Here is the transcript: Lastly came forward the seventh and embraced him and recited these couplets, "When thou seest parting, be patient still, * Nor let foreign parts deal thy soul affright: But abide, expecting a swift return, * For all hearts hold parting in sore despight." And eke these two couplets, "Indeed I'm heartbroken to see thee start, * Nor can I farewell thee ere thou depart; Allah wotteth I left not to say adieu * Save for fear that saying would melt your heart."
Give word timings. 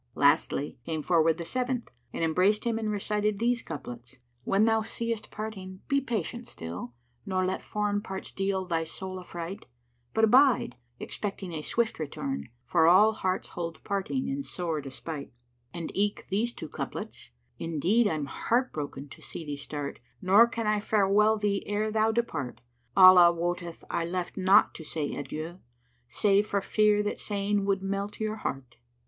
Lastly 0.15 0.79
came 0.83 1.03
forward 1.03 1.37
the 1.37 1.45
seventh 1.45 1.91
and 2.11 2.23
embraced 2.23 2.63
him 2.63 2.79
and 2.79 2.89
recited 2.89 3.37
these 3.37 3.61
couplets, 3.61 4.17
"When 4.43 4.65
thou 4.65 4.81
seest 4.81 5.29
parting, 5.29 5.81
be 5.87 6.01
patient 6.01 6.47
still, 6.47 6.95
* 7.09 7.25
Nor 7.27 7.45
let 7.45 7.61
foreign 7.61 8.01
parts 8.01 8.31
deal 8.31 8.65
thy 8.65 8.83
soul 8.83 9.19
affright: 9.19 9.67
But 10.15 10.23
abide, 10.23 10.75
expecting 10.99 11.53
a 11.53 11.61
swift 11.61 11.99
return, 11.99 12.49
* 12.57 12.65
For 12.71 12.87
all 12.87 13.13
hearts 13.13 13.49
hold 13.49 13.83
parting 13.83 14.27
in 14.27 14.41
sore 14.41 14.81
despight." 14.81 15.33
And 15.71 15.91
eke 15.93 16.25
these 16.31 16.51
two 16.51 16.67
couplets, 16.67 17.29
"Indeed 17.59 18.07
I'm 18.07 18.25
heartbroken 18.25 19.07
to 19.09 19.21
see 19.21 19.45
thee 19.45 19.55
start, 19.55 19.99
* 20.11 20.19
Nor 20.19 20.47
can 20.47 20.65
I 20.65 20.79
farewell 20.79 21.37
thee 21.37 21.61
ere 21.67 21.91
thou 21.91 22.11
depart; 22.11 22.61
Allah 22.97 23.31
wotteth 23.31 23.83
I 23.91 24.05
left 24.05 24.35
not 24.35 24.73
to 24.73 24.83
say 24.83 25.11
adieu 25.11 25.59
* 25.85 26.05
Save 26.09 26.47
for 26.47 26.59
fear 26.61 27.03
that 27.03 27.19
saying 27.19 27.65
would 27.65 27.83
melt 27.83 28.19
your 28.19 28.37
heart." 28.37 28.77